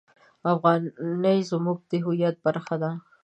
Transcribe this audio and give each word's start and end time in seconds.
افغانۍ 0.51 1.39
زموږ 1.51 1.77
د 1.91 1.91
هویت 2.05 2.35
برخه 2.45 2.75
ده. 2.83 2.91